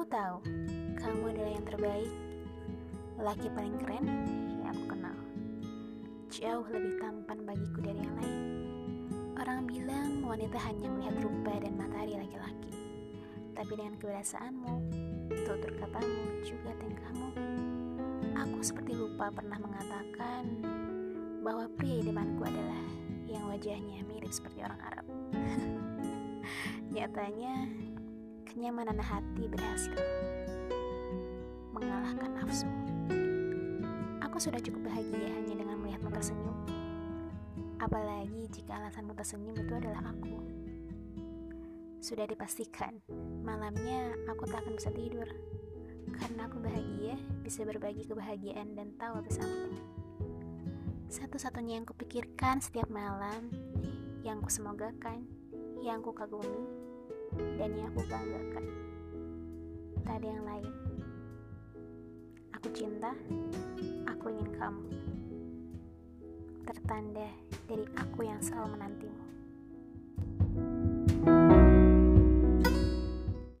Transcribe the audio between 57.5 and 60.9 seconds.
dan yang aku banggakan. Tak ada yang lain.